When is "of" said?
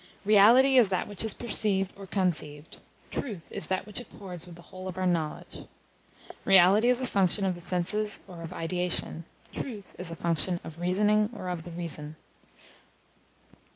4.87-4.97, 7.45-7.53, 8.41-8.51, 10.63-10.79, 11.49-11.65